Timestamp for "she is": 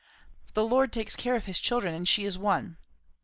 2.07-2.35